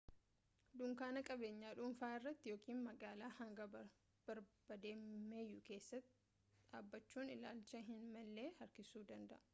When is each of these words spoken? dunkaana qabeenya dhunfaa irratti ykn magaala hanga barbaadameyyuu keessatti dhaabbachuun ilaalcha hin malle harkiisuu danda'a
dunkaana 0.81 1.21
qabeenya 1.25 1.73
dhunfaa 1.79 2.09
irratti 2.21 2.53
ykn 2.55 2.79
magaala 2.87 3.29
hanga 3.41 3.67
barbaadameyyuu 3.75 5.61
keessatti 5.69 6.19
dhaabbachuun 6.73 7.35
ilaalcha 7.37 7.87
hin 7.93 8.13
malle 8.17 8.51
harkiisuu 8.63 9.09
danda'a 9.15 9.47